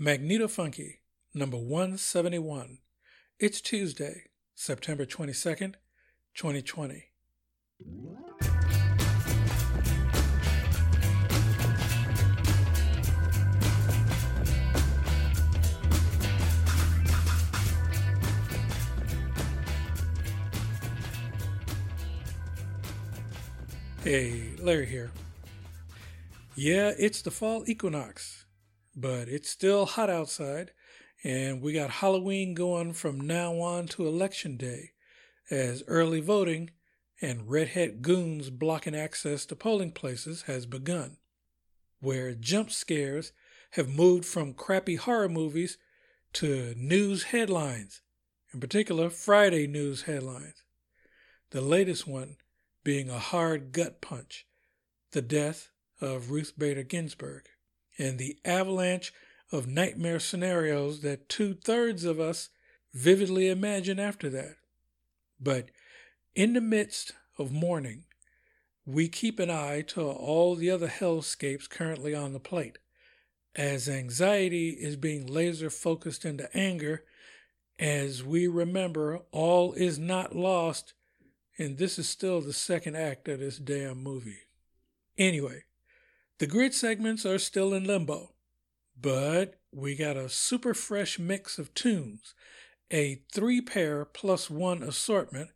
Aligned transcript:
Magneto 0.00 0.46
Funky, 0.46 1.00
number 1.34 1.56
171. 1.56 2.78
It's 3.40 3.60
Tuesday, 3.60 4.26
September 4.54 5.04
22nd, 5.04 5.74
2020. 6.36 7.06
Hey, 24.04 24.42
Larry 24.60 24.86
here. 24.86 25.10
Yeah, 26.54 26.92
it's 26.96 27.20
the 27.20 27.32
fall 27.32 27.64
equinox, 27.66 28.37
but 29.00 29.28
it's 29.28 29.48
still 29.48 29.86
hot 29.86 30.10
outside, 30.10 30.72
and 31.22 31.62
we 31.62 31.72
got 31.72 31.90
Halloween 31.90 32.54
going 32.54 32.92
from 32.92 33.20
now 33.20 33.60
on 33.60 33.86
to 33.86 34.06
Election 34.08 34.56
Day, 34.56 34.90
as 35.50 35.84
early 35.86 36.20
voting 36.20 36.70
and 37.20 37.48
redhead 37.48 38.02
goons 38.02 38.50
blocking 38.50 38.96
access 38.96 39.46
to 39.46 39.56
polling 39.56 39.92
places 39.92 40.42
has 40.42 40.66
begun, 40.66 41.16
where 42.00 42.34
jump 42.34 42.72
scares 42.72 43.32
have 43.72 43.88
moved 43.88 44.24
from 44.24 44.52
crappy 44.52 44.96
horror 44.96 45.28
movies 45.28 45.78
to 46.32 46.74
news 46.76 47.24
headlines, 47.24 48.02
in 48.52 48.58
particular 48.58 49.10
Friday 49.10 49.68
news 49.68 50.02
headlines. 50.02 50.64
The 51.50 51.60
latest 51.60 52.06
one 52.06 52.36
being 52.82 53.10
a 53.10 53.18
hard 53.18 53.70
gut 53.70 54.00
punch, 54.00 54.46
the 55.12 55.22
death 55.22 55.70
of 56.00 56.30
Ruth 56.30 56.54
Bader 56.58 56.82
Ginsburg, 56.82 57.44
and 57.98 58.18
the 58.18 58.38
avalanche 58.44 59.12
of 59.50 59.66
nightmare 59.66 60.20
scenarios 60.20 61.00
that 61.00 61.28
two 61.28 61.54
thirds 61.54 62.04
of 62.04 62.20
us 62.20 62.50
vividly 62.94 63.48
imagine 63.48 63.98
after 63.98 64.28
that. 64.30 64.56
But 65.40 65.70
in 66.34 66.52
the 66.52 66.60
midst 66.60 67.12
of 67.38 67.52
mourning, 67.52 68.04
we 68.84 69.08
keep 69.08 69.38
an 69.38 69.50
eye 69.50 69.82
to 69.88 70.02
all 70.02 70.54
the 70.54 70.70
other 70.70 70.88
hellscapes 70.88 71.68
currently 71.68 72.14
on 72.14 72.32
the 72.32 72.40
plate, 72.40 72.78
as 73.54 73.88
anxiety 73.88 74.70
is 74.70 74.96
being 74.96 75.26
laser 75.26 75.70
focused 75.70 76.24
into 76.24 76.54
anger, 76.56 77.04
as 77.78 78.24
we 78.24 78.46
remember 78.46 79.20
all 79.30 79.72
is 79.72 79.98
not 79.98 80.34
lost 80.34 80.94
and 81.58 81.76
this 81.76 81.98
is 81.98 82.08
still 82.08 82.40
the 82.40 82.52
second 82.52 82.96
act 82.96 83.28
of 83.28 83.40
this 83.40 83.58
damn 83.58 84.00
movie. 84.02 84.46
Anyway, 85.18 85.64
the 86.38 86.46
grid 86.46 86.74
segments 86.74 87.26
are 87.26 87.38
still 87.38 87.74
in 87.74 87.84
limbo, 87.84 88.34
but 89.00 89.54
we 89.72 89.94
got 89.94 90.16
a 90.16 90.28
super 90.28 90.74
fresh 90.74 91.18
mix 91.18 91.58
of 91.58 91.74
tunes, 91.74 92.34
a 92.90 93.22
three 93.32 93.60
pair 93.60 94.04
plus 94.04 94.48
one 94.48 94.82
assortment 94.82 95.50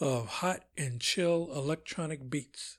of 0.00 0.26
hot 0.26 0.64
and 0.76 1.00
chill 1.00 1.50
electronic 1.54 2.30
beats. 2.30 2.78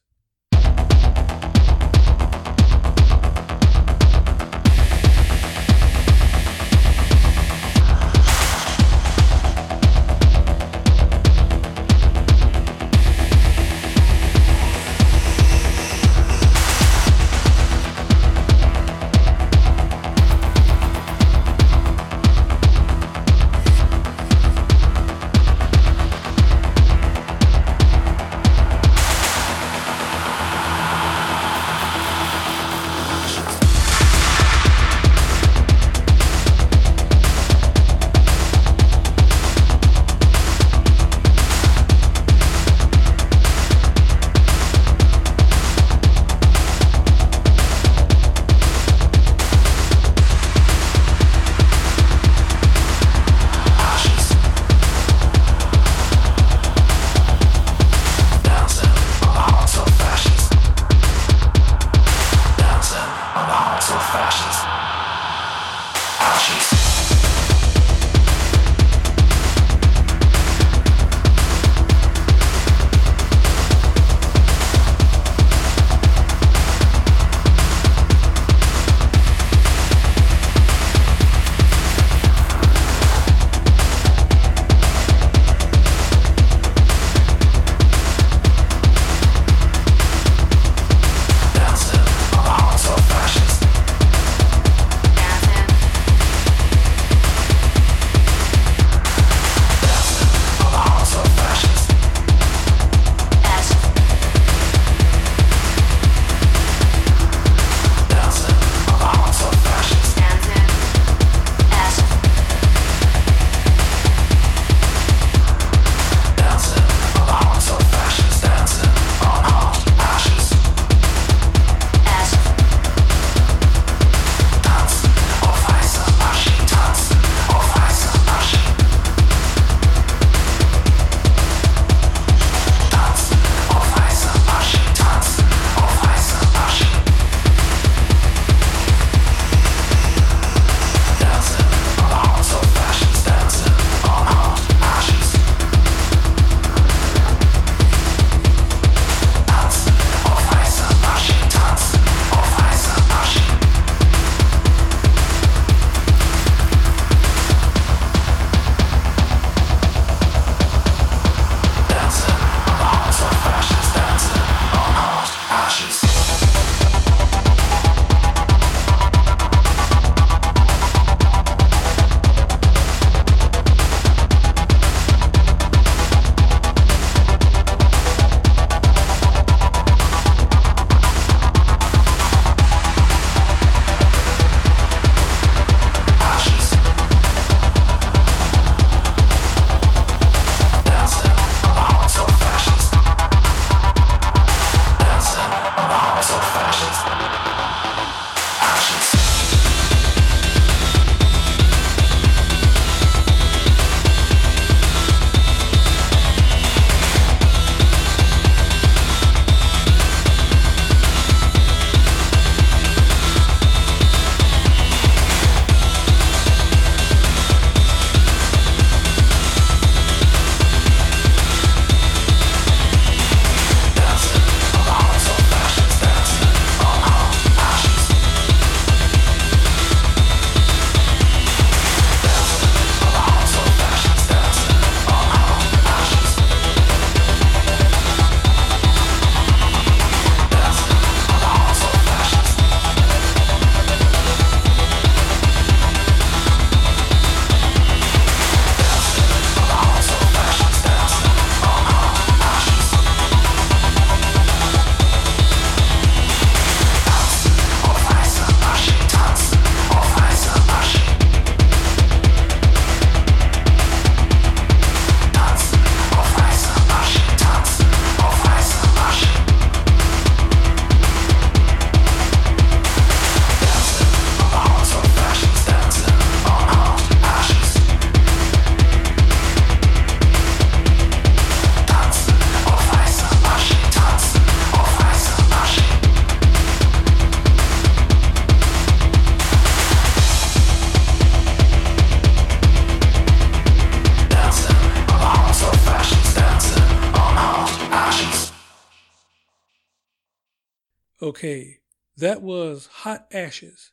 Okay, 301.40 301.80
that 302.18 302.42
was 302.42 302.88
Hot 303.04 303.26
Ashes, 303.32 303.92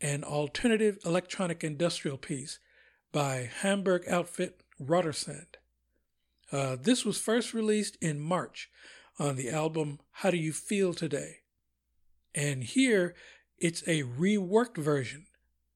an 0.00 0.24
alternative 0.24 0.98
electronic 1.04 1.62
industrial 1.62 2.16
piece 2.16 2.58
by 3.12 3.48
Hamburg 3.60 4.02
outfit 4.08 4.64
Rotersand. 4.82 5.54
Uh, 6.50 6.74
this 6.74 7.04
was 7.04 7.16
first 7.16 7.54
released 7.54 7.96
in 8.00 8.18
March 8.18 8.72
on 9.20 9.36
the 9.36 9.50
album 9.50 10.00
How 10.10 10.32
Do 10.32 10.36
You 10.36 10.52
Feel 10.52 10.92
Today? 10.92 11.42
And 12.34 12.64
here 12.64 13.14
it's 13.56 13.86
a 13.86 14.02
reworked 14.02 14.76
version 14.76 15.26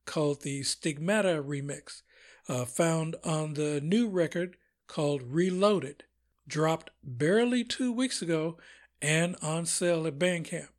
called 0.06 0.42
the 0.42 0.64
Stigmata 0.64 1.40
Remix, 1.46 2.02
uh, 2.48 2.64
found 2.64 3.14
on 3.22 3.54
the 3.54 3.80
new 3.80 4.08
record 4.08 4.56
called 4.88 5.22
Reloaded, 5.22 6.02
dropped 6.48 6.90
barely 7.04 7.62
two 7.62 7.92
weeks 7.92 8.20
ago 8.20 8.58
and 9.00 9.36
on 9.40 9.64
sale 9.64 10.08
at 10.08 10.18
Bandcamp. 10.18 10.73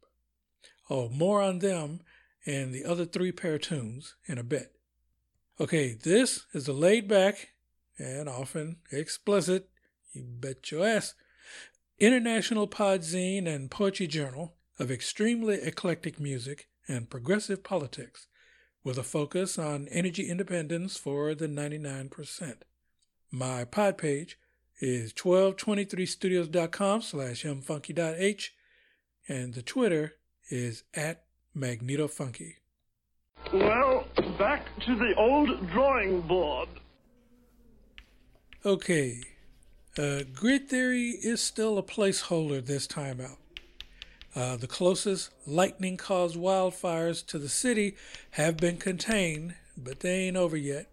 Oh, 0.90 1.10
more 1.10 1.42
on 1.42 1.60
them 1.60 2.02
and 2.46 2.74
the 2.74 2.86
other 2.86 3.06
three 3.06 3.32
pair 3.32 3.56
of 3.56 3.62
tunes 3.62 4.16
in 4.26 4.38
a 4.38 4.44
bit. 4.44 4.74
Okay, 5.60 5.94
this 5.94 6.46
is 6.54 6.68
a 6.68 6.74
laid 6.74 7.08
back 7.08 7.50
and 7.98 8.28
often 8.28 8.78
explicit, 8.92 9.70
you 10.14 10.24
bet 10.24 10.70
your 10.72 10.86
ass, 10.86 11.14
international 12.00 12.68
podzine 12.68 13.48
and 13.48 13.72
poetry 13.72 14.08
journal 14.08 14.54
of 14.78 14.92
extremely 14.92 15.56
eclectic 15.62 16.20
music 16.20 16.68
and 16.88 17.10
progressive 17.10 17.64
politics 17.64 18.28
with 18.84 18.98
a 18.98 19.04
focus 19.04 19.58
on 19.58 19.88
energy 19.90 20.30
independence 20.30 20.98
for 20.98 21.34
the 21.34 21.48
99%. 21.48 22.58
My 23.32 23.64
pod 23.64 23.98
page 23.98 24.38
is 24.80 25.14
1223studios.com 25.14 27.02
slash 27.02 27.44
mfunky.h 27.44 28.54
and 29.28 29.54
the 29.54 29.62
Twitter 29.62 30.14
is 30.50 30.84
at 30.94 31.24
magnetofunky. 31.56 32.56
Well, 33.54 34.06
back 34.38 34.68
to 34.86 34.96
the 34.96 35.14
old 35.16 35.70
drawing 35.70 36.22
board. 36.22 36.70
Okay, 38.66 39.22
uh, 39.98 40.22
grid 40.34 40.68
theory 40.68 41.10
is 41.10 41.42
still 41.42 41.78
a 41.78 41.84
placeholder 41.84 42.66
this 42.66 42.88
time 42.88 43.22
out. 43.22 43.38
Uh, 44.36 44.58
the 44.58 44.68
closest 44.68 45.30
lightning 45.48 45.96
caused 45.96 46.36
wildfires 46.36 47.26
to 47.26 47.40
the 47.40 47.48
city 47.48 47.96
have 48.32 48.58
been 48.58 48.78
contained, 48.78 49.56
but 49.78 50.02
they 50.02 50.28
ain't 50.28 50.36
over 50.36 50.58
yet. 50.58 50.90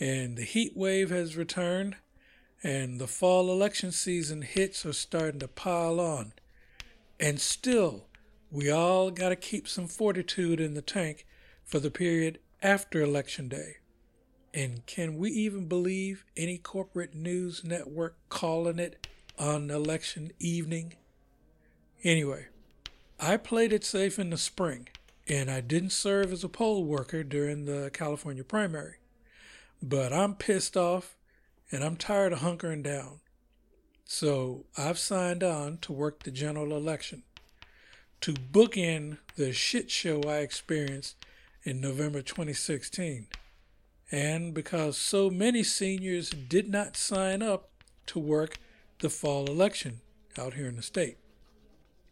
And 0.00 0.36
the 0.36 0.44
heat 0.44 0.76
wave 0.76 1.10
has 1.10 1.36
returned, 1.36 1.96
and 2.64 2.98
the 2.98 3.06
fall 3.06 3.52
election 3.52 3.92
season 3.92 4.42
hits 4.42 4.84
are 4.84 4.92
starting 4.92 5.40
to 5.40 5.48
pile 5.48 6.00
on. 6.00 6.32
And 7.20 7.40
still, 7.40 8.06
we 8.50 8.70
all 8.70 9.10
got 9.10 9.28
to 9.28 9.36
keep 9.36 9.68
some 9.68 9.86
fortitude 9.86 10.60
in 10.60 10.74
the 10.74 10.82
tank 10.82 11.26
for 11.64 11.78
the 11.78 11.90
period 11.90 12.40
after 12.62 13.00
Election 13.00 13.48
Day. 13.48 13.76
And 14.52 14.84
can 14.86 15.16
we 15.16 15.30
even 15.30 15.66
believe 15.66 16.24
any 16.36 16.58
corporate 16.58 17.14
news 17.14 17.62
network 17.62 18.16
calling 18.28 18.80
it 18.80 19.06
on 19.38 19.70
election 19.70 20.32
evening? 20.40 20.94
Anyway, 22.02 22.48
I 23.20 23.36
played 23.36 23.72
it 23.72 23.84
safe 23.84 24.18
in 24.18 24.30
the 24.30 24.36
spring, 24.36 24.88
and 25.28 25.48
I 25.48 25.60
didn't 25.60 25.90
serve 25.90 26.32
as 26.32 26.42
a 26.42 26.48
poll 26.48 26.84
worker 26.84 27.22
during 27.22 27.66
the 27.66 27.90
California 27.92 28.42
primary. 28.42 28.96
But 29.80 30.12
I'm 30.12 30.34
pissed 30.34 30.76
off 30.76 31.16
and 31.70 31.84
I'm 31.84 31.96
tired 31.96 32.32
of 32.32 32.40
hunkering 32.40 32.82
down. 32.82 33.20
So 34.04 34.66
I've 34.76 34.98
signed 34.98 35.44
on 35.44 35.78
to 35.78 35.92
work 35.92 36.24
the 36.24 36.32
general 36.32 36.76
election 36.76 37.22
to 38.20 38.34
bookend 38.34 39.18
the 39.36 39.52
shit 39.52 39.90
show 39.90 40.22
I 40.22 40.38
experienced 40.38 41.16
in 41.62 41.80
November 41.80 42.22
2016. 42.22 43.26
And 44.12 44.52
because 44.52 44.98
so 44.98 45.30
many 45.30 45.62
seniors 45.62 46.30
did 46.30 46.68
not 46.68 46.96
sign 46.96 47.42
up 47.42 47.70
to 48.06 48.18
work 48.18 48.58
the 49.00 49.08
fall 49.08 49.46
election 49.46 50.00
out 50.38 50.54
here 50.54 50.66
in 50.66 50.76
the 50.76 50.82
state. 50.82 51.16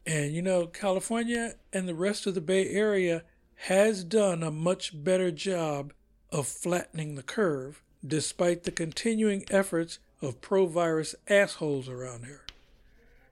And 0.07 0.33
you 0.33 0.41
know, 0.41 0.67
California 0.67 1.55
and 1.73 1.89
the 1.89 1.95
rest 1.95 2.27
of 2.27 2.35
the 2.35 2.41
Bay 2.41 2.69
Area 2.71 3.25
has 3.63 4.05
done 4.05 4.43
a 4.43 4.51
much 4.51 5.05
better 5.05 5.31
job 5.31 5.93
of 6.31 6.47
flattening 6.47 7.15
the 7.15 7.23
curve 7.23 7.83
despite 8.07 8.63
the 8.63 8.71
continuing 8.71 9.45
efforts 9.51 9.99
of 10.23 10.41
pro 10.41 10.67
virus 10.67 11.15
assholes 11.29 11.89
around 11.89 12.25
here. 12.25 12.45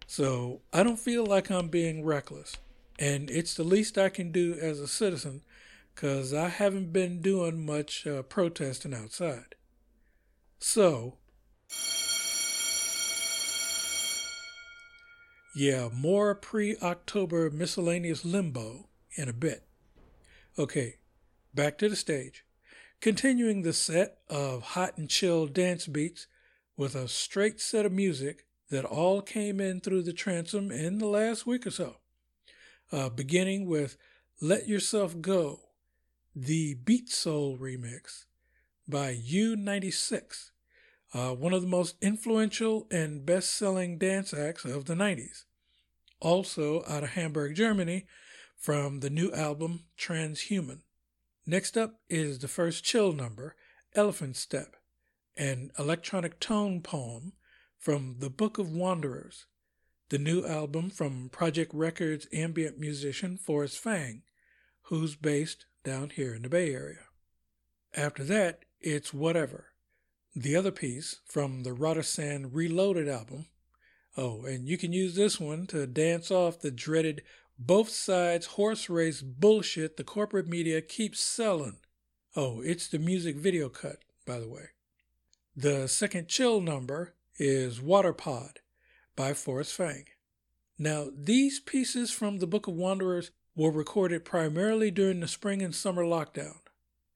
So 0.07 0.61
I 0.73 0.83
don't 0.83 0.99
feel 0.99 1.25
like 1.25 1.51
I'm 1.51 1.69
being 1.69 2.05
reckless. 2.05 2.57
And 2.99 3.31
it's 3.31 3.55
the 3.55 3.65
least 3.65 3.99
I 3.99 4.09
can 4.09 4.33
do 4.33 4.57
as 4.61 4.81
a 4.81 4.89
citizen 4.89 5.43
because 5.95 6.33
I 6.33 6.49
haven't 6.49 6.93
been 6.93 7.21
doing 7.21 7.65
much 7.65 8.07
uh, 8.07 8.23
protesting 8.23 8.95
outside. 8.95 9.55
So, 10.59 11.19
Yeah, 15.57 15.89
more 15.91 16.35
pre 16.35 16.77
October 16.83 17.51
miscellaneous 17.51 18.27
limbo 18.27 18.91
in 19.17 19.31
a 19.31 19.33
bit. 19.33 19.67
Okay, 20.59 20.97
back 21.55 21.79
to 21.79 21.89
the 21.89 21.97
stage. 21.97 22.45
Continuing 23.01 23.63
the 23.63 23.73
set 23.73 24.19
of 24.29 24.63
hot 24.63 24.99
and 24.99 25.09
chill 25.09 25.47
dance 25.47 25.87
beats 25.87 26.27
with 26.77 26.95
a 26.95 27.09
straight 27.09 27.59
set 27.59 27.87
of 27.87 27.93
music 27.93 28.45
that 28.69 28.85
all 28.85 29.23
came 29.23 29.59
in 29.59 29.81
through 29.81 30.03
the 30.03 30.13
transom 30.13 30.71
in 30.71 30.99
the 30.99 31.07
last 31.07 31.47
week 31.47 31.67
or 31.67 31.71
so. 31.71 31.97
Uh, 32.93 33.09
beginning 33.09 33.67
with 33.67 33.97
Let 34.41 34.69
Yourself 34.69 35.21
Go, 35.21 35.61
the 36.35 36.75
Beat 36.75 37.09
Soul 37.09 37.59
remix 37.59 38.27
by 38.87 39.15
U96 39.15 40.51
uh, 41.17 41.35
one 41.35 41.53
of 41.53 41.63
the 41.63 41.69
most 41.69 41.97
influential 42.03 42.87
and 42.91 43.25
best 43.25 43.55
selling 43.55 43.97
dance 43.97 44.35
acts 44.35 44.65
of 44.65 44.85
the 44.85 44.95
90s. 44.95 45.45
Also 46.21 46.83
out 46.87 47.05
of 47.05 47.11
Hamburg, 47.11 47.55
Germany, 47.55 48.07
from 48.59 49.01
the 49.01 49.11
new 49.11 49.33
album 49.33 49.85
Transhuman. 49.99 50.81
Next 51.47 51.77
up 51.77 52.01
is 52.09 52.41
the 52.41 52.49
first 52.49 52.85
chill 52.85 53.13
number, 53.13 53.55
Elephant 53.95 54.37
Step, 54.37 54.77
an 55.37 55.71
electronic 55.79 56.41
tone 56.41 56.83
poem 56.83 57.33
from 57.79 58.17
The 58.19 58.31
Book 58.31 58.59
of 58.59 58.71
Wanderers, 58.71 59.47
the 60.09 60.19
new 60.19 60.47
album 60.47 60.89
from 60.89 61.29
Projekt 61.31 61.71
Records 61.73 62.29
ambient 62.33 62.79
musician 62.79 63.37
Forrest 63.37 63.79
Fang, 63.79 64.23
who's 64.83 65.17
based 65.17 65.67
down 65.85 66.11
here 66.11 66.35
in 66.35 66.43
the 66.43 66.49
Bay 66.49 66.73
Area. 66.73 67.07
After 67.97 68.23
that, 68.25 68.65
it's 68.81 69.13
Whatever, 69.13 69.73
the 70.35 70.55
other 70.55 70.71
piece 70.71 71.21
from 71.25 71.65
the 71.65 71.73
Rotersand 71.73 72.51
Reloaded 72.53 73.09
album. 73.09 73.47
Oh, 74.17 74.45
and 74.45 74.69
you 74.69 74.79
can 74.79 74.93
use 74.93 75.17
this 75.17 75.41
one 75.41 75.67
to 75.69 75.87
dance 75.87 76.31
off 76.31 76.61
the 76.61 76.71
dreaded 76.71 77.23
both 77.59 77.89
sides 77.89 78.47
horse 78.47 78.89
race 78.89 79.23
bullshit 79.23 79.97
the 79.97 80.05
corporate 80.05 80.47
media 80.47 80.83
keeps 80.83 81.21
selling. 81.21 81.79
Oh, 82.37 82.61
it's 82.61 82.87
the 82.87 82.99
music 82.99 83.37
video 83.37 83.69
cut, 83.69 83.99
by 84.27 84.39
the 84.39 84.49
way. 84.49 84.69
The 85.57 85.89
second 85.89 86.29
chill 86.29 86.61
number 86.61 87.15
is 87.39 87.81
Waterpod 87.81 88.59
by 89.17 89.33
Forrest 89.33 89.73
Fang. 89.75 90.05
Now, 90.79 91.09
these 91.17 91.59
pieces 91.59 92.11
from 92.11 92.39
the 92.39 92.47
Book 92.47 92.67
of 92.67 92.75
Wanderers 92.75 93.31
were 93.57 93.71
recorded 93.71 94.25
primarily 94.25 94.91
during 94.91 95.21
the 95.21 95.29
spring 95.29 95.63
and 95.63 95.75
summer 95.75 96.05
lockdown 96.05 96.59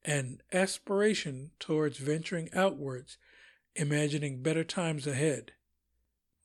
an 0.03 0.41
aspiration 0.51 1.51
towards 1.59 1.99
venturing 1.99 2.49
outwards, 2.55 3.17
imagining 3.75 4.41
better 4.41 4.63
times 4.63 5.05
ahead. 5.05 5.51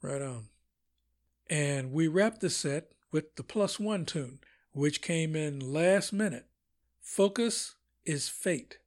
Right 0.03 0.21
on. 0.21 0.49
And 1.49 1.91
we 1.91 2.07
wrapped 2.07 2.41
the 2.41 2.51
set 2.51 2.93
with 3.11 3.37
the 3.37 3.43
plus 3.43 3.81
one 3.81 4.05
tune, 4.05 4.41
which 4.73 5.01
came 5.01 5.35
in 5.35 5.73
last 5.73 6.13
minute. 6.13 6.47
Focus 7.01 7.77
is 8.05 8.29
Fate, 8.29 8.79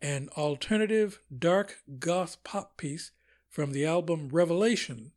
an 0.00 0.28
alternative 0.36 1.20
dark 1.36 1.78
goth 1.98 2.42
pop 2.44 2.76
piece 2.76 3.10
from 3.48 3.72
the 3.72 3.84
album 3.84 4.28
Revelation 4.30 5.10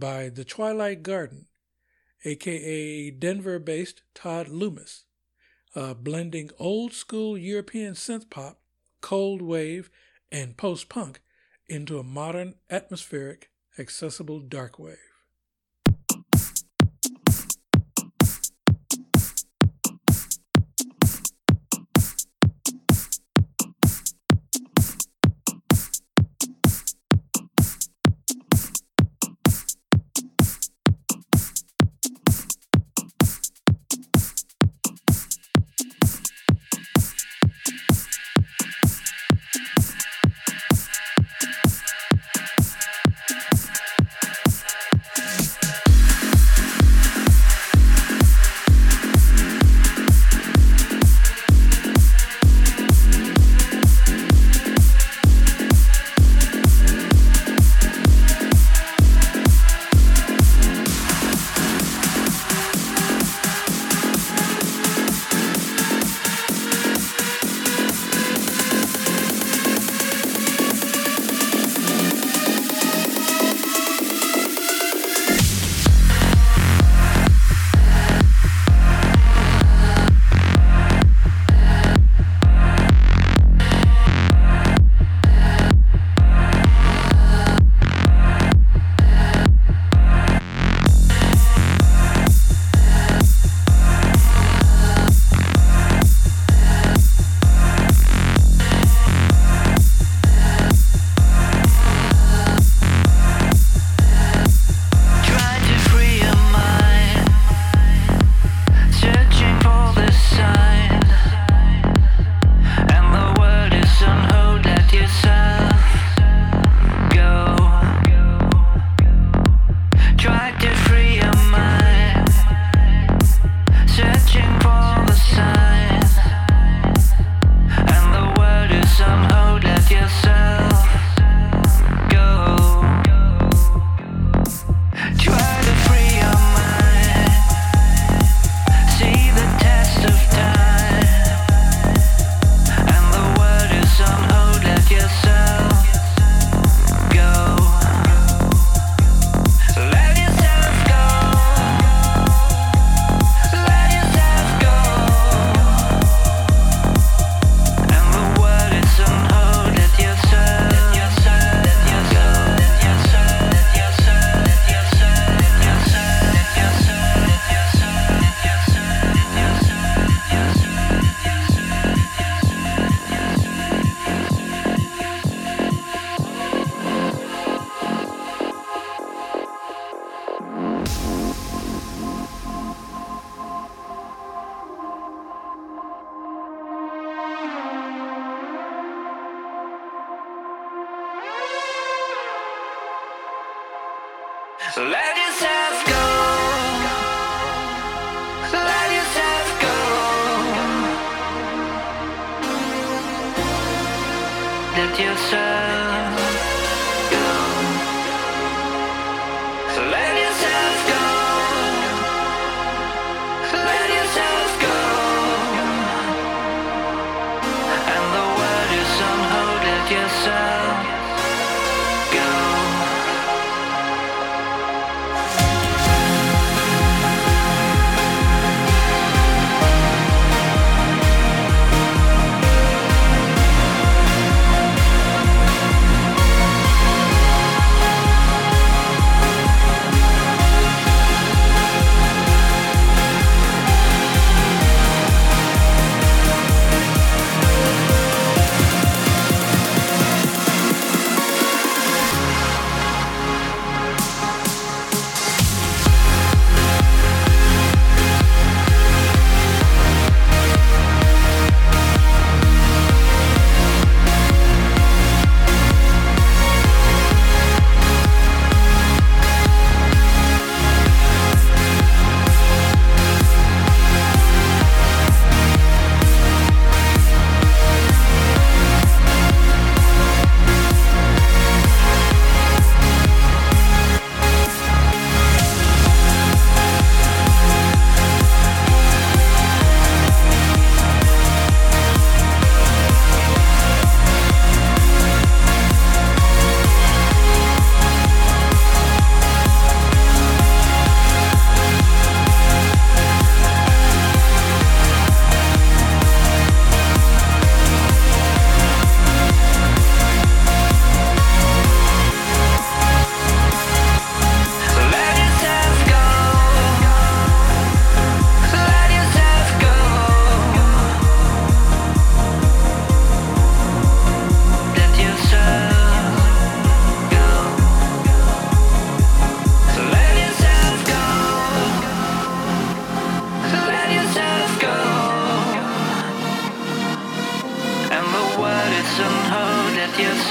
by 0.00 0.30
The 0.30 0.44
Twilight 0.44 1.02
Garden, 1.02 1.46
aka 2.24 3.10
Denver 3.10 3.58
based 3.58 4.02
Todd 4.14 4.48
Loomis 4.48 5.04
uh, 5.74 5.94
blending 5.94 6.50
old 6.58 6.92
school 6.92 7.38
European 7.38 7.94
synth 7.94 8.30
pop, 8.30 8.60
cold 9.00 9.42
wave, 9.42 9.90
and 10.32 10.56
post 10.56 10.88
punk 10.88 11.20
into 11.68 11.98
a 11.98 12.04
modern, 12.04 12.54
atmospheric, 12.68 13.50
accessible 13.78 14.40
dark 14.40 14.78
wave. 14.78 15.09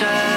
Let 0.01 0.28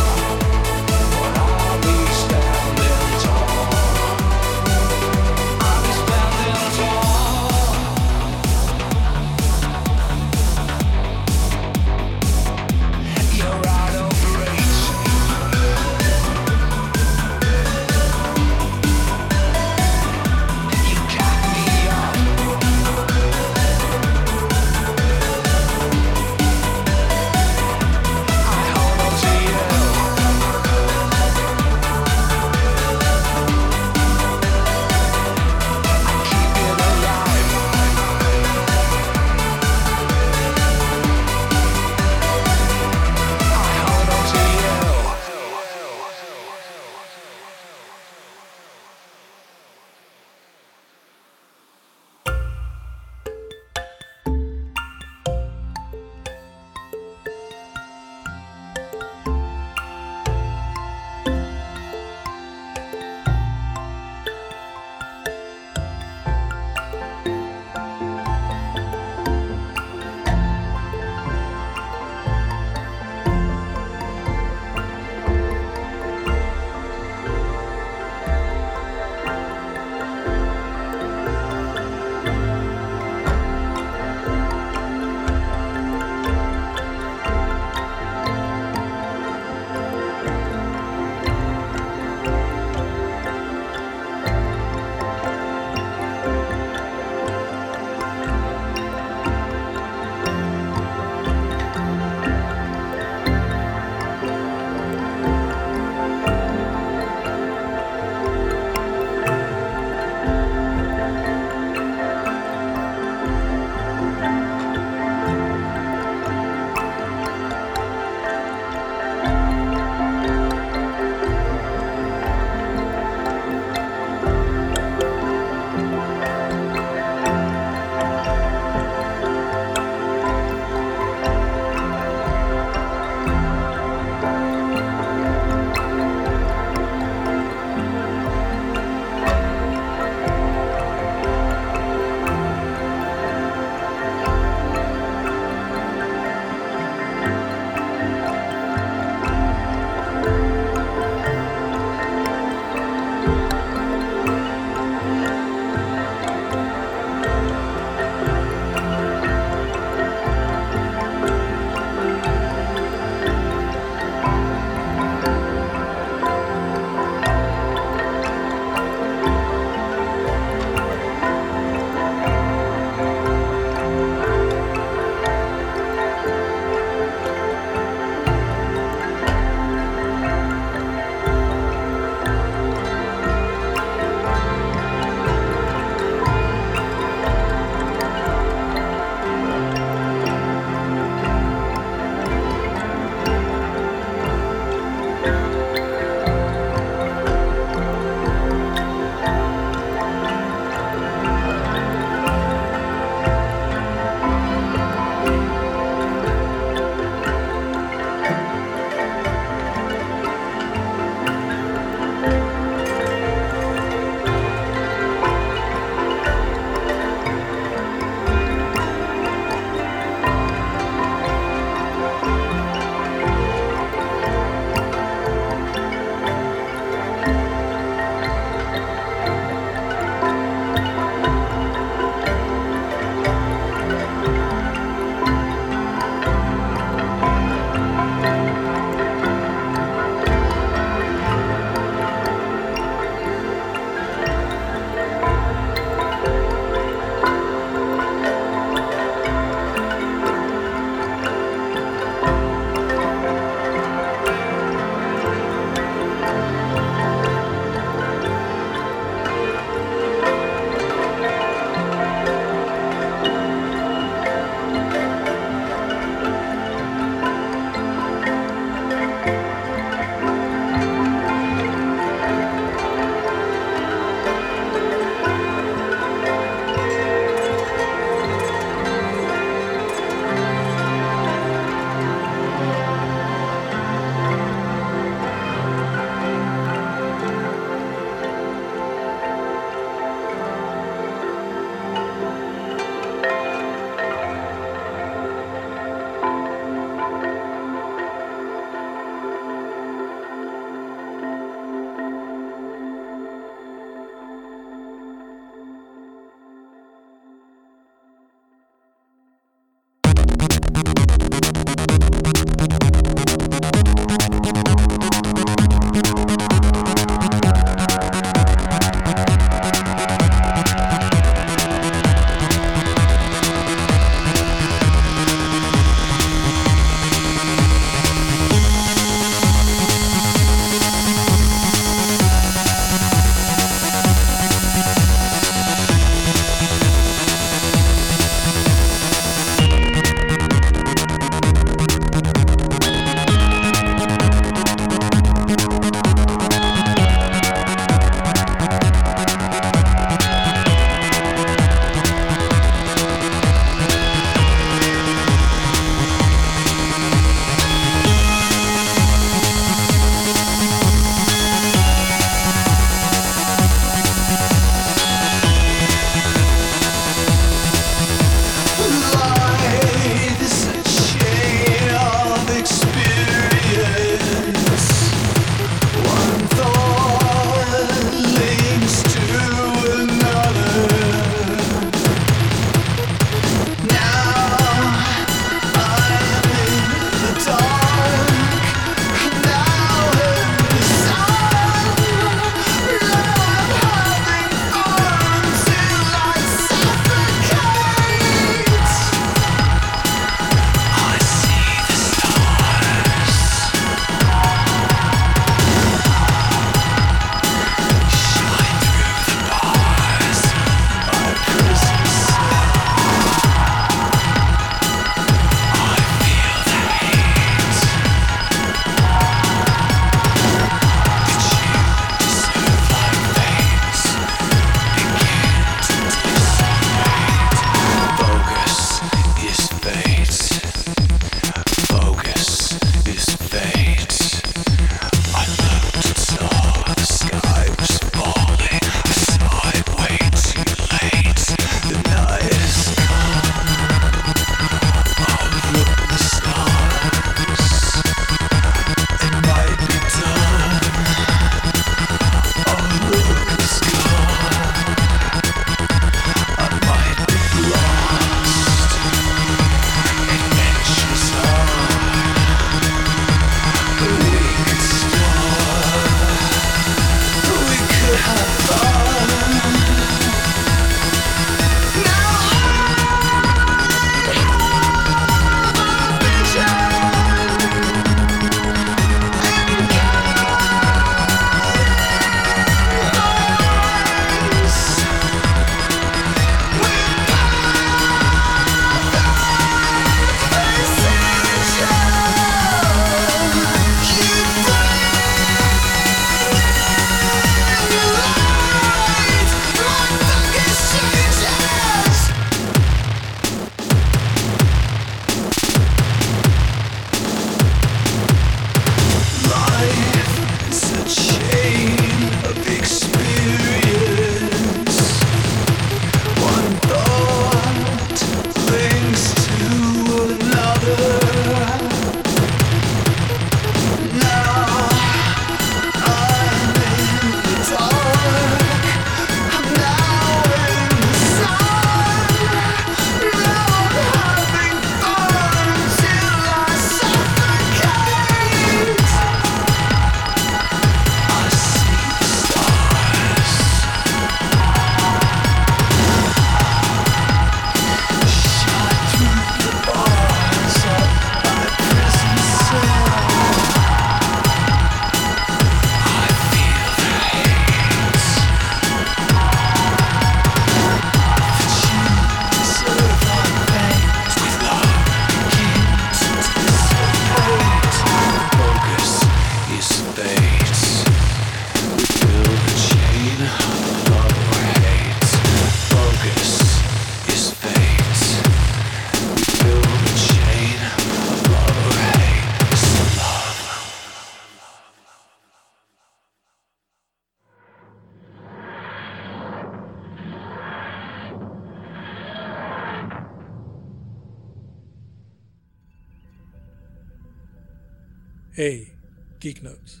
Hey, 598.58 598.90
Geek 599.38 599.62
Notes. 599.62 600.00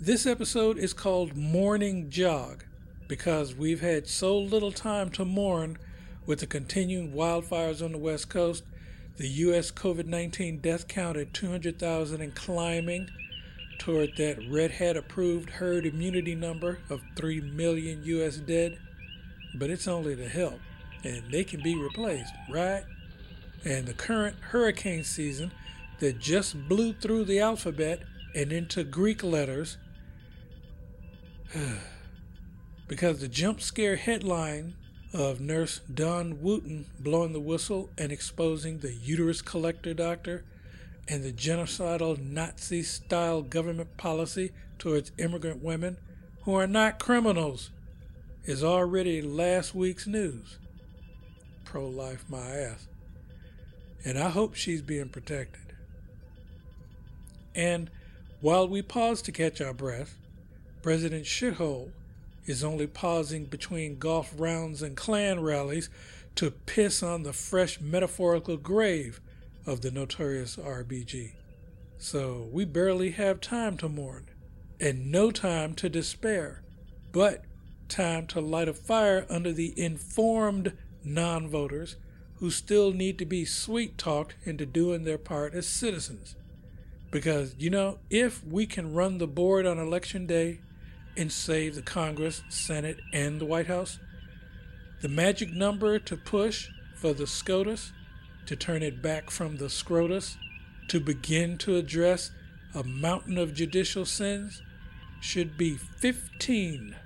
This 0.00 0.26
episode 0.26 0.76
is 0.76 0.92
called 0.92 1.36
Morning 1.36 2.10
Jog 2.10 2.64
because 3.06 3.54
we've 3.54 3.80
had 3.80 4.08
so 4.08 4.36
little 4.36 4.72
time 4.72 5.08
to 5.10 5.24
mourn 5.24 5.78
with 6.26 6.40
the 6.40 6.48
continuing 6.48 7.12
wildfires 7.12 7.80
on 7.80 7.92
the 7.92 7.98
West 7.98 8.28
Coast, 8.28 8.64
the 9.18 9.28
U.S. 9.28 9.70
COVID 9.70 10.06
19 10.06 10.58
death 10.58 10.88
count 10.88 11.16
at 11.16 11.32
200,000 11.32 12.20
and 12.20 12.34
climbing 12.34 13.08
toward 13.78 14.16
that 14.16 14.44
Red 14.50 14.72
Hat 14.72 14.96
approved 14.96 15.50
herd 15.50 15.86
immunity 15.86 16.34
number 16.34 16.80
of 16.90 17.00
3 17.14 17.40
million 17.40 18.02
U.S. 18.02 18.38
dead. 18.38 18.80
But 19.54 19.70
it's 19.70 19.86
only 19.86 20.16
the 20.16 20.28
help, 20.28 20.58
and 21.04 21.22
they 21.30 21.44
can 21.44 21.62
be 21.62 21.80
replaced, 21.80 22.34
right? 22.50 22.82
And 23.64 23.86
the 23.86 23.94
current 23.94 24.34
hurricane 24.40 25.04
season 25.04 25.52
that 26.00 26.18
just 26.18 26.68
blew 26.68 26.92
through 26.92 27.24
the 27.24 27.38
alphabet 27.38 28.02
and 28.34 28.52
into 28.52 28.84
Greek 28.84 29.22
letters. 29.22 29.78
because 32.88 33.20
the 33.20 33.28
jump 33.28 33.60
scare 33.60 33.96
headline 33.96 34.74
of 35.12 35.40
Nurse 35.40 35.80
Dawn 35.92 36.40
Wooten 36.40 36.86
blowing 36.98 37.32
the 37.32 37.40
whistle 37.40 37.90
and 37.96 38.12
exposing 38.12 38.78
the 38.78 38.92
uterus 38.92 39.42
collector 39.42 39.94
doctor 39.94 40.44
and 41.08 41.24
the 41.24 41.32
genocidal 41.32 42.20
Nazi 42.20 42.82
style 42.82 43.42
government 43.42 43.96
policy 43.96 44.52
towards 44.78 45.12
immigrant 45.18 45.62
women 45.62 45.96
who 46.42 46.54
are 46.54 46.66
not 46.66 46.98
criminals 46.98 47.70
is 48.44 48.64
already 48.64 49.20
last 49.20 49.74
week's 49.74 50.06
news. 50.06 50.58
Pro 51.64 51.86
life, 51.88 52.24
my 52.28 52.50
ass. 52.50 52.88
And 54.04 54.18
I 54.18 54.30
hope 54.30 54.54
she's 54.54 54.82
being 54.82 55.08
protected. 55.08 55.69
And 57.54 57.90
while 58.40 58.68
we 58.68 58.82
pause 58.82 59.22
to 59.22 59.32
catch 59.32 59.60
our 59.60 59.74
breath, 59.74 60.16
President 60.82 61.24
Shithole 61.24 61.90
is 62.46 62.64
only 62.64 62.86
pausing 62.86 63.44
between 63.44 63.98
golf 63.98 64.32
rounds 64.36 64.82
and 64.82 64.96
Klan 64.96 65.40
rallies 65.40 65.90
to 66.36 66.50
piss 66.50 67.02
on 67.02 67.22
the 67.22 67.32
fresh 67.32 67.80
metaphorical 67.80 68.56
grave 68.56 69.20
of 69.66 69.82
the 69.82 69.90
notorious 69.90 70.56
RBG. 70.56 71.32
So 71.98 72.48
we 72.50 72.64
barely 72.64 73.10
have 73.10 73.40
time 73.40 73.76
to 73.78 73.88
mourn, 73.88 74.30
and 74.80 75.10
no 75.10 75.30
time 75.30 75.74
to 75.74 75.90
despair, 75.90 76.62
but 77.12 77.44
time 77.88 78.26
to 78.28 78.40
light 78.40 78.68
a 78.68 78.72
fire 78.72 79.26
under 79.28 79.52
the 79.52 79.78
informed 79.78 80.72
non 81.04 81.48
voters 81.48 81.96
who 82.36 82.50
still 82.50 82.92
need 82.92 83.18
to 83.18 83.26
be 83.26 83.44
sweet 83.44 83.98
talked 83.98 84.34
into 84.44 84.64
doing 84.64 85.04
their 85.04 85.18
part 85.18 85.52
as 85.54 85.68
citizens. 85.68 86.36
Because, 87.10 87.54
you 87.58 87.70
know, 87.70 87.98
if 88.08 88.44
we 88.44 88.66
can 88.66 88.92
run 88.92 89.18
the 89.18 89.26
board 89.26 89.66
on 89.66 89.78
election 89.78 90.26
day 90.26 90.60
and 91.16 91.32
save 91.32 91.74
the 91.74 91.82
Congress, 91.82 92.42
Senate, 92.48 93.00
and 93.12 93.40
the 93.40 93.46
White 93.46 93.66
House, 93.66 93.98
the 95.00 95.08
magic 95.08 95.52
number 95.52 95.98
to 95.98 96.16
push 96.16 96.68
for 96.94 97.12
the 97.12 97.26
SCOTUS 97.26 97.92
to 98.46 98.56
turn 98.56 98.82
it 98.82 99.00
back 99.00 99.30
from 99.30 99.56
the 99.56 99.68
SCROTUS 99.68 100.36
to 100.88 101.00
begin 101.00 101.56
to 101.58 101.76
address 101.76 102.32
a 102.74 102.82
mountain 102.82 103.38
of 103.38 103.54
judicial 103.54 104.04
sins 104.04 104.60
should 105.20 105.56
be 105.56 105.76
15. 105.76 106.96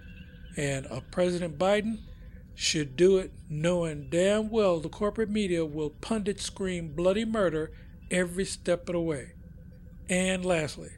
And 0.56 0.86
a 0.86 1.02
President 1.02 1.58
Biden 1.58 1.98
should 2.54 2.96
do 2.96 3.18
it 3.18 3.32
knowing 3.48 4.08
damn 4.10 4.48
well 4.48 4.80
the 4.80 4.88
corporate 4.88 5.30
media 5.30 5.64
will 5.64 5.90
pundit 5.90 6.40
scream 6.40 6.94
bloody 6.94 7.24
murder 7.24 7.72
every 8.10 8.44
step 8.44 8.88
of 8.88 8.94
the 8.94 9.00
way. 9.00 9.33
And 10.08 10.44
lastly, 10.44 10.90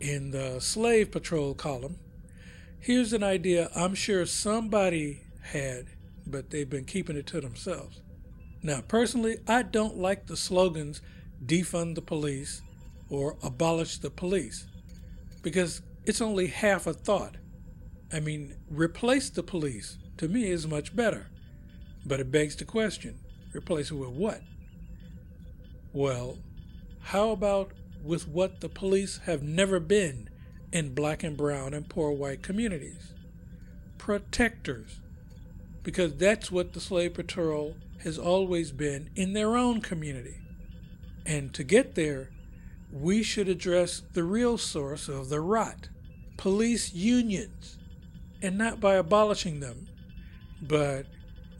in 0.00 0.32
the 0.32 0.60
Slave 0.60 1.10
Patrol 1.12 1.54
column, 1.54 1.98
here's 2.80 3.12
an 3.12 3.22
idea 3.22 3.70
I'm 3.74 3.94
sure 3.94 4.26
somebody 4.26 5.22
had, 5.42 5.86
but 6.26 6.50
they've 6.50 6.68
been 6.68 6.84
keeping 6.84 7.16
it 7.16 7.26
to 7.28 7.40
themselves. 7.40 8.00
Now, 8.62 8.80
personally, 8.80 9.38
I 9.46 9.62
don't 9.62 9.96
like 9.96 10.26
the 10.26 10.36
slogans 10.36 11.02
defund 11.44 11.94
the 11.94 12.02
police 12.02 12.62
or 13.08 13.36
abolish 13.42 13.98
the 13.98 14.10
police 14.10 14.66
because 15.42 15.82
it's 16.04 16.20
only 16.20 16.46
half 16.48 16.86
a 16.86 16.92
thought. 16.92 17.36
I 18.12 18.20
mean, 18.20 18.56
replace 18.68 19.30
the 19.30 19.42
police 19.42 19.98
to 20.18 20.28
me 20.28 20.50
is 20.50 20.66
much 20.66 20.94
better. 20.94 21.28
But 22.04 22.20
it 22.20 22.30
begs 22.30 22.56
the 22.56 22.64
question 22.64 23.18
replace 23.54 23.90
it 23.90 23.94
with 23.94 24.10
what? 24.10 24.40
Well, 25.92 26.38
how 27.00 27.30
about 27.30 27.72
with 28.02 28.26
what 28.28 28.60
the 28.60 28.68
police 28.68 29.18
have 29.24 29.42
never 29.42 29.78
been 29.78 30.28
in 30.72 30.94
black 30.94 31.22
and 31.22 31.36
brown 31.36 31.74
and 31.74 31.88
poor 31.88 32.10
white 32.10 32.42
communities. 32.42 33.12
Protectors. 33.98 35.00
Because 35.82 36.14
that's 36.14 36.50
what 36.50 36.72
the 36.72 36.80
slave 36.80 37.14
patrol 37.14 37.76
has 38.02 38.18
always 38.18 38.72
been 38.72 39.10
in 39.14 39.32
their 39.32 39.56
own 39.56 39.80
community. 39.80 40.38
And 41.26 41.52
to 41.54 41.62
get 41.62 41.94
there, 41.94 42.30
we 42.92 43.22
should 43.22 43.48
address 43.48 44.02
the 44.12 44.24
real 44.24 44.58
source 44.58 45.08
of 45.08 45.28
the 45.28 45.40
rot 45.40 45.88
police 46.36 46.92
unions. 46.92 47.78
And 48.40 48.58
not 48.58 48.80
by 48.80 48.94
abolishing 48.94 49.60
them, 49.60 49.86
but 50.60 51.06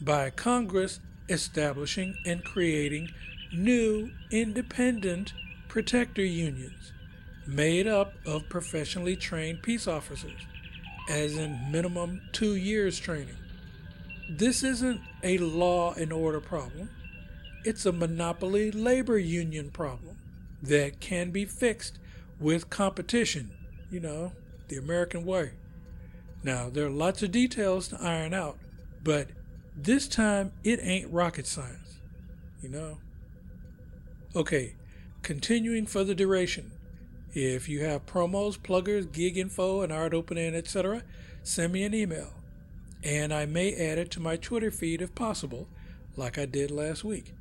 by 0.00 0.30
Congress 0.30 0.98
establishing 1.28 2.16
and 2.26 2.44
creating 2.44 3.08
new 3.52 4.10
independent 4.32 5.32
protector 5.72 6.22
unions 6.22 6.92
made 7.46 7.86
up 7.86 8.12
of 8.26 8.46
professionally 8.50 9.16
trained 9.16 9.62
peace 9.62 9.88
officers, 9.88 10.38
as 11.08 11.34
in 11.34 11.58
minimum 11.72 12.20
two 12.30 12.54
years 12.56 12.98
training. 13.00 13.38
This 14.28 14.62
isn't 14.62 15.00
a 15.22 15.38
law 15.38 15.94
and 15.94 16.12
order 16.12 16.42
problem, 16.42 16.90
it's 17.64 17.86
a 17.86 17.92
monopoly 17.92 18.70
labor 18.70 19.16
union 19.16 19.70
problem 19.70 20.18
that 20.62 21.00
can 21.00 21.30
be 21.30 21.46
fixed 21.46 21.98
with 22.38 22.68
competition, 22.68 23.50
you 23.90 23.98
know, 23.98 24.32
the 24.68 24.76
American 24.76 25.24
way. 25.24 25.52
Now, 26.42 26.68
there 26.68 26.84
are 26.84 26.90
lots 26.90 27.22
of 27.22 27.30
details 27.30 27.88
to 27.88 28.02
iron 28.02 28.34
out, 28.34 28.58
but 29.02 29.28
this 29.74 30.06
time 30.06 30.52
it 30.64 30.80
ain't 30.82 31.10
rocket 31.10 31.46
science, 31.46 31.96
you 32.60 32.68
know. 32.68 32.98
Okay, 34.36 34.74
continuing 35.22 35.86
for 35.86 36.04
the 36.04 36.14
duration. 36.14 36.72
If 37.34 37.68
you 37.68 37.84
have 37.84 38.06
promos, 38.06 38.58
pluggers, 38.58 39.06
gig 39.06 39.38
info, 39.38 39.80
and 39.80 39.92
art 39.92 40.12
opening, 40.12 40.54
etc., 40.54 41.02
send 41.42 41.72
me 41.72 41.82
an 41.84 41.94
email. 41.94 42.34
And 43.02 43.32
I 43.32 43.46
may 43.46 43.74
add 43.74 43.98
it 43.98 44.10
to 44.12 44.20
my 44.20 44.36
Twitter 44.36 44.70
feed 44.70 45.00
if 45.00 45.14
possible, 45.14 45.68
like 46.16 46.38
I 46.38 46.44
did 46.44 46.70
last 46.70 47.04
week. 47.04 47.34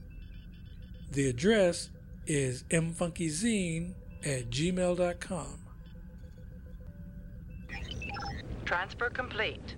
The 1.12 1.28
address 1.28 1.90
is 2.26 2.64
mfunkyzine 2.70 3.94
at 4.24 4.50
gmail.com. 4.50 5.60
Transfer 8.66 9.10
complete. 9.10 9.76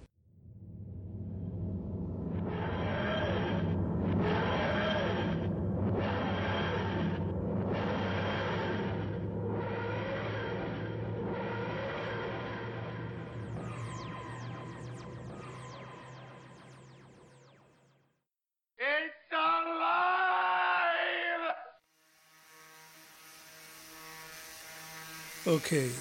Okay, 25.46 25.92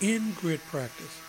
in 0.00 0.32
grid 0.32 0.62
practice. 0.70 1.20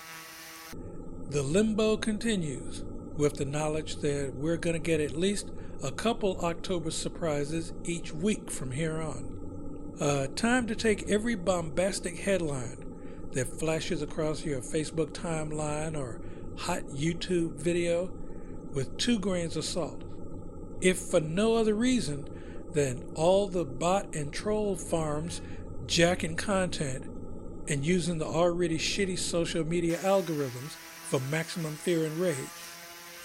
The 1.30 1.44
limbo 1.44 1.98
continues 1.98 2.86
with 3.18 3.34
the 3.34 3.44
knowledge 3.44 3.98
that 3.98 4.34
we're 4.34 4.56
going 4.56 4.76
to 4.76 4.80
get 4.80 5.02
at 5.02 5.18
least 5.18 5.52
a 5.84 5.92
couple 5.92 6.40
October 6.40 6.90
surprises 6.90 7.74
each 7.84 8.14
week 8.14 8.50
from 8.50 8.72
here 8.72 9.02
on. 9.02 9.98
Uh, 10.00 10.28
time 10.38 10.68
to 10.68 10.76
take 10.76 11.10
every 11.10 11.36
bombastic 11.36 12.20
headline 12.20 12.86
that 13.34 13.60
flashes 13.60 14.02
across 14.02 14.46
your 14.46 14.62
Facebook 14.62 15.10
timeline 15.10 15.98
or 15.98 16.22
hot 16.60 16.84
YouTube 16.84 17.56
video 17.56 18.10
with 18.74 18.96
two 18.96 19.20
grains 19.20 19.58
of 19.58 19.66
salt. 19.66 20.06
If 20.80 20.98
for 20.98 21.20
no 21.20 21.56
other 21.58 21.74
reason 21.74 22.26
than 22.72 23.04
all 23.16 23.50
the 23.50 23.66
bot 23.66 24.16
and 24.16 24.32
troll 24.32 24.78
farms 24.78 25.42
jacking 25.88 26.38
content 26.38 27.19
and 27.70 27.86
using 27.86 28.18
the 28.18 28.26
already 28.26 28.78
shitty 28.78 29.18
social 29.18 29.64
media 29.66 29.98
algorithms 30.00 30.72
for 31.10 31.20
maximum 31.32 31.74
fear 31.76 32.06
and 32.06 32.18
rage. 32.18 32.36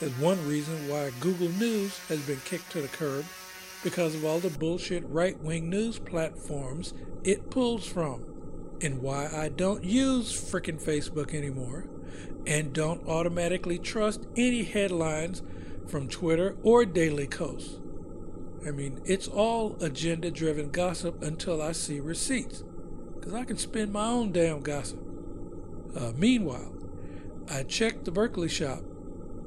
Is 0.00 0.12
one 0.18 0.46
reason 0.46 0.88
why 0.88 1.10
Google 1.20 1.48
News 1.50 1.98
has 2.08 2.20
been 2.26 2.40
kicked 2.44 2.70
to 2.72 2.82
the 2.82 2.88
curb 2.88 3.24
because 3.82 4.14
of 4.14 4.24
all 4.24 4.38
the 4.40 4.50
bullshit 4.50 5.04
right 5.08 5.38
wing 5.42 5.70
news 5.70 5.98
platforms 5.98 6.94
it 7.24 7.50
pulls 7.50 7.86
from. 7.86 8.24
and 8.80 9.00
why 9.02 9.28
I 9.32 9.48
don't 9.48 9.84
use 9.84 10.32
frickin' 10.32 10.82
Facebook 10.82 11.34
anymore 11.34 11.86
and 12.46 12.72
don't 12.72 13.06
automatically 13.08 13.78
trust 13.78 14.26
any 14.36 14.64
headlines 14.64 15.42
from 15.86 16.08
Twitter 16.08 16.56
or 16.62 16.84
Daily 16.84 17.26
Kos. 17.26 17.78
I 18.66 18.70
mean, 18.70 19.00
it's 19.04 19.28
all 19.28 19.76
agenda 19.80 20.30
driven 20.30 20.70
gossip 20.70 21.22
until 21.22 21.62
I 21.62 21.72
see 21.72 22.00
receipts, 22.00 22.64
because 23.24 23.40
I 23.40 23.44
can 23.44 23.56
spin 23.56 23.90
my 23.90 24.06
own 24.06 24.32
damn 24.32 24.60
gossip. 24.60 24.98
Uh, 25.96 26.12
meanwhile, 26.14 26.74
I 27.50 27.62
checked 27.62 28.04
the 28.04 28.10
Berkeley 28.10 28.50
shop 28.50 28.82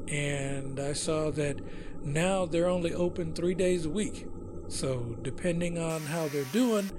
and 0.07 0.79
I 0.79 0.93
saw 0.93 1.29
that 1.31 1.59
now 2.03 2.47
they're 2.47 2.69
only 2.69 2.91
open 2.91 3.35
three 3.35 3.53
days 3.53 3.85
a 3.85 3.89
week. 3.91 4.25
So, 4.67 5.15
depending 5.21 5.77
on 5.77 6.01
how 6.01 6.27
they're 6.27 6.43
doing, 6.45 6.89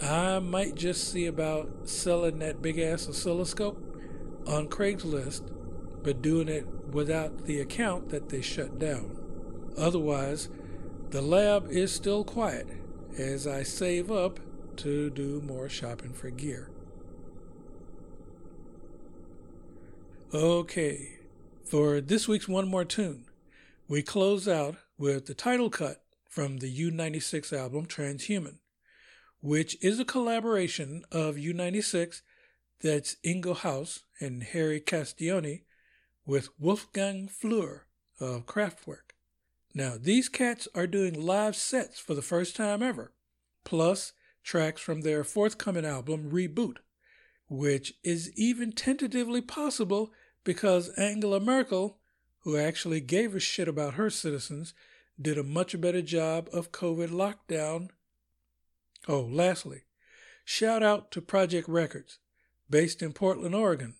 I 0.00 0.38
might 0.38 0.76
just 0.76 1.10
see 1.10 1.26
about 1.26 1.68
selling 1.88 2.38
that 2.38 2.62
big 2.62 2.78
ass 2.78 3.08
oscilloscope 3.08 3.82
on 4.46 4.68
Craigslist, 4.68 5.42
but 6.04 6.22
doing 6.22 6.48
it 6.48 6.68
without 6.92 7.46
the 7.46 7.58
account 7.58 8.10
that 8.10 8.28
they 8.28 8.42
shut 8.42 8.78
down. 8.78 9.16
Otherwise, 9.76 10.50
the 11.10 11.20
lab 11.20 11.66
is 11.68 11.92
still 11.92 12.22
quiet 12.22 12.68
as 13.18 13.44
I 13.44 13.64
save 13.64 14.12
up 14.12 14.38
to 14.80 15.10
do 15.10 15.42
more 15.42 15.68
shopping 15.68 16.14
for 16.14 16.30
gear. 16.30 16.70
Okay, 20.32 21.18
for 21.66 22.00
this 22.00 22.26
week's 22.26 22.48
One 22.48 22.66
More 22.66 22.86
Tune, 22.86 23.26
we 23.88 24.02
close 24.02 24.48
out 24.48 24.76
with 24.96 25.26
the 25.26 25.34
title 25.34 25.68
cut 25.68 26.02
from 26.30 26.58
the 26.58 26.90
U96 26.90 27.52
album 27.52 27.84
Transhuman, 27.84 28.56
which 29.40 29.76
is 29.84 30.00
a 30.00 30.04
collaboration 30.04 31.04
of 31.12 31.34
U96, 31.34 32.22
that's 32.80 33.16
Ingo 33.22 33.54
Haus 33.54 34.04
and 34.18 34.42
Harry 34.42 34.80
Castiglione, 34.80 35.64
with 36.24 36.48
Wolfgang 36.58 37.28
Flür 37.28 37.80
of 38.18 38.46
Kraftwerk. 38.46 39.12
Now, 39.74 39.96
these 40.00 40.30
cats 40.30 40.68
are 40.74 40.86
doing 40.86 41.20
live 41.20 41.54
sets 41.54 41.98
for 41.98 42.14
the 42.14 42.22
first 42.22 42.56
time 42.56 42.82
ever, 42.82 43.12
plus 43.64 44.14
tracks 44.42 44.80
from 44.80 45.02
their 45.02 45.24
forthcoming 45.24 45.84
album, 45.84 46.30
Reboot, 46.30 46.76
which 47.48 47.94
is 48.02 48.30
even 48.36 48.72
tentatively 48.72 49.40
possible 49.40 50.12
because 50.44 50.88
Angela 50.90 51.40
Merkel, 51.40 51.98
who 52.40 52.56
actually 52.56 53.00
gave 53.00 53.34
a 53.34 53.40
shit 53.40 53.68
about 53.68 53.94
her 53.94 54.10
citizens, 54.10 54.72
did 55.20 55.36
a 55.36 55.42
much 55.42 55.78
better 55.80 56.02
job 56.02 56.48
of 56.52 56.72
COVID 56.72 57.10
lockdown. 57.10 57.90
Oh, 59.06 59.20
lastly, 59.20 59.82
shout 60.44 60.82
out 60.82 61.10
to 61.12 61.20
Projekt 61.20 61.66
Records, 61.68 62.18
based 62.68 63.02
in 63.02 63.12
Portland, 63.12 63.54
Oregon, 63.54 63.96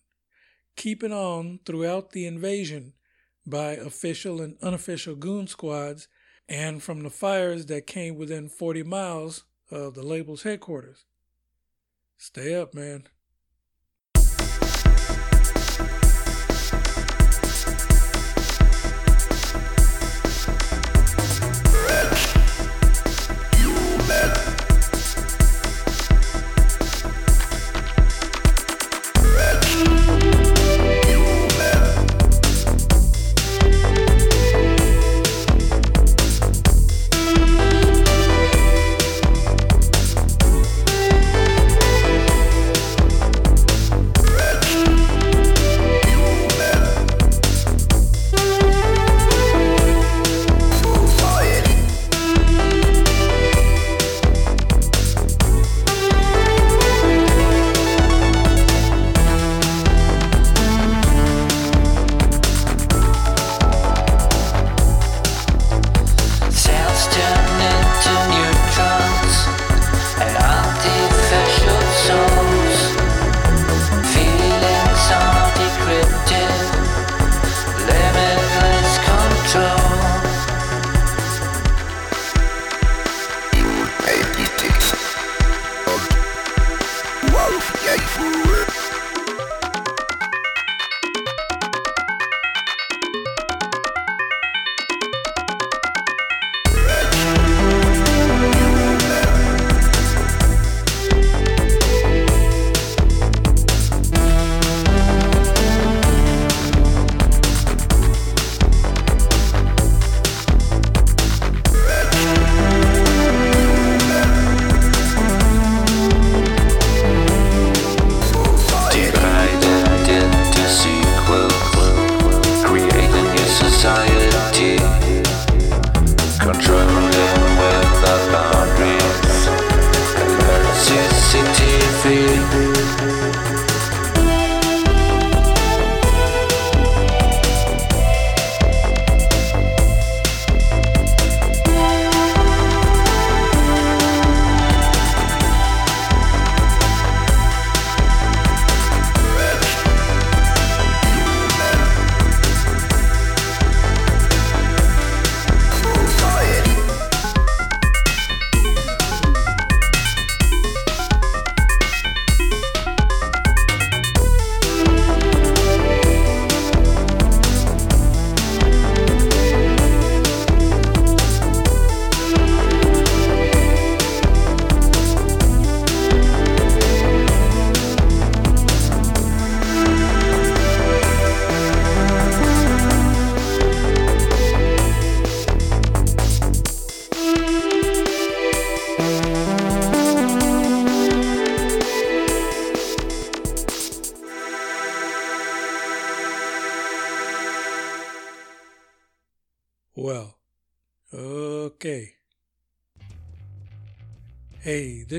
keeping 0.76 1.12
on 1.12 1.60
throughout 1.66 2.12
the 2.12 2.26
invasion 2.26 2.94
by 3.46 3.72
official 3.72 4.40
and 4.40 4.56
unofficial 4.62 5.14
goon 5.14 5.46
squads 5.46 6.08
and 6.48 6.82
from 6.82 7.02
the 7.02 7.10
fires 7.10 7.66
that 7.66 7.86
came 7.86 8.16
within 8.16 8.48
40 8.48 8.82
miles 8.82 9.44
of 9.70 9.94
the 9.94 10.02
label's 10.02 10.42
headquarters. 10.42 11.04
Stay 12.18 12.54
up, 12.54 12.74
man. 12.74 13.08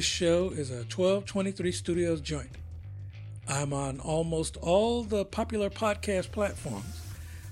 This 0.01 0.07
show 0.07 0.49
is 0.49 0.71
a 0.71 0.77
1223 0.77 1.71
Studios 1.71 2.21
joint. 2.21 2.49
I'm 3.47 3.71
on 3.71 3.99
almost 3.99 4.57
all 4.57 5.03
the 5.03 5.25
popular 5.25 5.69
podcast 5.69 6.31
platforms, 6.31 7.01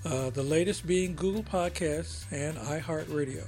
uh, 0.04 0.32
the 0.32 0.42
latest 0.42 0.88
being 0.88 1.14
Google 1.14 1.44
Podcasts 1.44 2.26
and 2.32 2.58
iHeartRadio. 2.58 3.48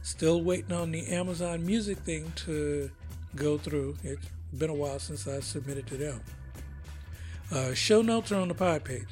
Still 0.00 0.40
waiting 0.40 0.72
on 0.72 0.92
the 0.92 1.08
Amazon 1.08 1.66
Music 1.66 1.98
thing 1.98 2.32
to 2.36 2.90
go 3.36 3.58
through. 3.58 3.98
It's 4.02 4.26
been 4.56 4.70
a 4.70 4.74
while 4.74 4.98
since 4.98 5.28
I 5.28 5.40
submitted 5.40 5.86
to 5.88 5.98
them. 5.98 6.22
Uh, 7.52 7.74
show 7.74 8.00
notes 8.00 8.32
are 8.32 8.40
on 8.40 8.48
the 8.48 8.54
pod 8.54 8.82
page. 8.82 9.08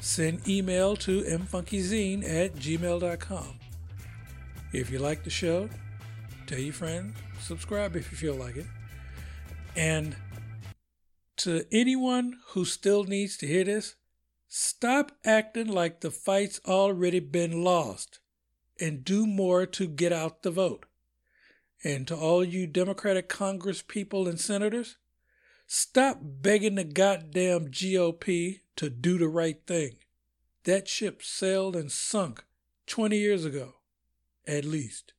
Send 0.00 0.48
email 0.48 0.96
to 0.96 1.20
mfunkyzine 1.24 2.26
at 2.26 2.54
gmail.com. 2.54 3.58
If 4.72 4.90
you 4.90 4.98
like 4.98 5.24
the 5.24 5.30
show, 5.30 5.68
tell 6.46 6.58
your 6.58 6.72
friends, 6.72 7.14
subscribe 7.40 7.96
if 7.96 8.10
you 8.10 8.16
feel 8.16 8.34
like 8.34 8.56
it. 8.56 8.66
And 9.76 10.16
to 11.38 11.64
anyone 11.72 12.38
who 12.48 12.64
still 12.64 13.04
needs 13.04 13.36
to 13.38 13.46
hear 13.46 13.64
this, 13.64 13.94
stop 14.48 15.12
acting 15.24 15.68
like 15.68 16.00
the 16.00 16.10
fight's 16.10 16.60
already 16.66 17.20
been 17.20 17.64
lost 17.64 18.18
and 18.78 19.04
do 19.04 19.26
more 19.26 19.66
to 19.66 19.86
get 19.86 20.12
out 20.12 20.42
the 20.42 20.50
vote. 20.50 20.86
And 21.82 22.06
to 22.08 22.16
all 22.16 22.44
you 22.44 22.66
Democratic 22.66 23.28
Congress 23.28 23.82
people 23.82 24.28
and 24.28 24.38
senators, 24.38 24.98
stop 25.66 26.18
begging 26.22 26.74
the 26.74 26.84
goddamn 26.84 27.68
GOP 27.68 28.60
to 28.76 28.90
do 28.90 29.16
the 29.16 29.28
right 29.28 29.58
thing. 29.66 29.96
That 30.64 30.88
ship 30.88 31.22
sailed 31.22 31.74
and 31.74 31.90
sunk 31.90 32.44
20 32.86 33.16
years 33.16 33.44
ago, 33.44 33.76
at 34.46 34.64
least. 34.64 35.14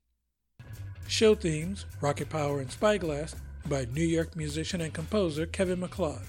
Show 1.12 1.36
themes 1.36 1.86
Rocket 2.00 2.30
Power 2.30 2.62
and 2.62 2.72
Spyglass 2.72 3.36
by 3.68 3.86
New 3.94 4.02
York 4.02 4.38
musician 4.38 4.80
and 4.80 4.94
composer 4.94 5.46
Kevin 5.46 5.82
MacLeod. 5.82 6.22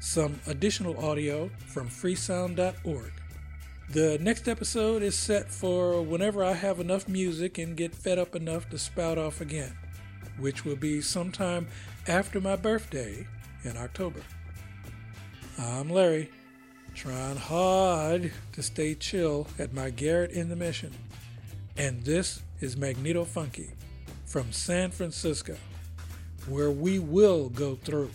Some 0.00 0.40
additional 0.46 0.98
audio 1.04 1.50
from 1.66 1.90
freesound.org. 1.90 3.12
The 3.90 4.18
next 4.22 4.48
episode 4.48 5.02
is 5.02 5.14
set 5.14 5.52
for 5.52 6.00
whenever 6.00 6.42
I 6.42 6.54
have 6.54 6.80
enough 6.80 7.06
music 7.08 7.58
and 7.58 7.76
get 7.76 7.94
fed 7.94 8.18
up 8.18 8.34
enough 8.34 8.70
to 8.70 8.78
spout 8.78 9.18
off 9.18 9.42
again, 9.42 9.76
which 10.38 10.64
will 10.64 10.76
be 10.76 11.02
sometime 11.02 11.66
after 12.08 12.40
my 12.40 12.56
birthday 12.56 13.26
in 13.64 13.76
October. 13.76 14.22
I'm 15.58 15.90
Larry, 15.90 16.30
trying 16.94 17.36
hard 17.36 18.32
to 18.52 18.62
stay 18.62 18.94
chill 18.94 19.46
at 19.58 19.74
my 19.74 19.90
garret 19.90 20.30
in 20.30 20.48
the 20.48 20.56
mission, 20.56 20.94
and 21.76 22.02
this 22.02 22.40
is 22.62 22.78
Magneto 22.78 23.26
Funky 23.26 23.75
from 24.26 24.52
San 24.52 24.90
Francisco, 24.90 25.56
where 26.46 26.70
we 26.70 26.98
will 26.98 27.48
go 27.48 27.76
through, 27.76 28.10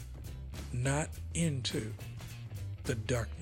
not 0.74 1.10
into, 1.34 1.94
the 2.84 2.96
darkness. 2.96 3.41